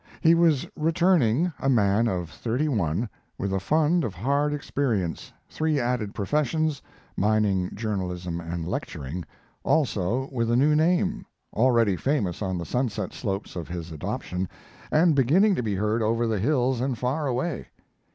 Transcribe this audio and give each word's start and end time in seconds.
He 0.19 0.33
was 0.33 0.65
returning 0.75 1.53
a 1.59 1.69
man 1.69 2.07
of 2.07 2.27
thirty 2.31 2.67
one, 2.67 3.07
with 3.37 3.53
a 3.53 3.59
fund 3.59 4.03
of 4.03 4.15
hard 4.15 4.51
experience, 4.51 5.31
three 5.47 5.79
added 5.79 6.15
professions 6.15 6.81
mining, 7.15 7.69
journalism, 7.75 8.39
and 8.41 8.67
lecturing 8.67 9.25
also 9.63 10.27
with 10.31 10.49
a 10.49 10.55
new 10.57 10.75
name, 10.75 11.23
already 11.53 11.95
famous 11.95 12.41
on 12.41 12.57
the 12.57 12.65
sunset 12.65 13.13
slopes 13.13 13.55
of 13.55 13.69
its 13.69 13.91
adoption, 13.91 14.49
and 14.89 15.13
beginning 15.13 15.53
to 15.53 15.61
be 15.61 15.75
heard 15.75 16.01
over 16.01 16.25
the 16.25 16.39
hills 16.39 16.81
and 16.81 16.97
far 16.97 17.27
away. 17.27 17.67